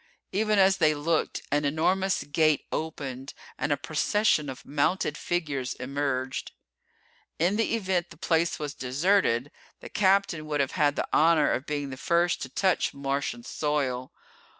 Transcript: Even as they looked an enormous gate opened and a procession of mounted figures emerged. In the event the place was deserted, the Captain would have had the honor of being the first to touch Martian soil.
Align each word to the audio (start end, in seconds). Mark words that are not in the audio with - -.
Even 0.31 0.57
as 0.57 0.77
they 0.77 0.95
looked 0.95 1.43
an 1.51 1.63
enormous 1.63 2.23
gate 2.23 2.65
opened 2.71 3.35
and 3.55 3.71
a 3.71 3.77
procession 3.77 4.49
of 4.49 4.65
mounted 4.65 5.15
figures 5.15 5.75
emerged. 5.75 6.53
In 7.37 7.55
the 7.55 7.75
event 7.75 8.09
the 8.09 8.17
place 8.17 8.57
was 8.57 8.73
deserted, 8.73 9.51
the 9.79 9.89
Captain 9.89 10.47
would 10.47 10.59
have 10.59 10.71
had 10.71 10.95
the 10.95 11.07
honor 11.13 11.51
of 11.51 11.67
being 11.67 11.91
the 11.91 11.97
first 11.97 12.41
to 12.41 12.49
touch 12.49 12.95
Martian 12.95 13.43
soil. 13.43 14.11